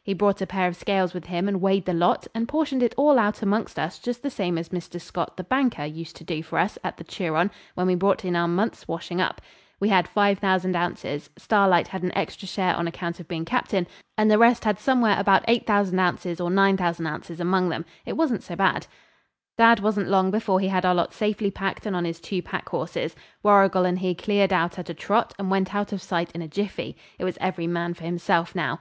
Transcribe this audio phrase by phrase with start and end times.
[0.00, 2.94] He brought a pair of scales with him and weighed the lot, and portioned it
[2.96, 5.00] all out amongst us just the same as Mr.
[5.00, 8.36] Scott, the banker, used to do for us at the Turon when we brought in
[8.36, 9.40] our month's washing up.
[9.80, 11.30] We had 5000 oz.
[11.36, 15.16] Starlight had an extra share on account of being captain, and the rest had somewhere
[15.18, 16.40] about 8000 oz.
[16.40, 17.40] or 9000 oz.
[17.40, 17.84] among them.
[18.06, 18.86] It wasn't so bad.
[19.58, 22.68] Dad wasn't long before he had our lot safely packed and on his two pack
[22.68, 23.16] horses.
[23.42, 26.46] Warrigal and he cleared out at a trot, and went out of sight in a
[26.46, 26.96] jiffy.
[27.18, 28.78] It was every man for himself now.